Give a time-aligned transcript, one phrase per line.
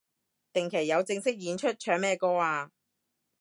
[0.51, 1.71] 定期有正式演出？
[1.73, 2.71] 唱咩歌啊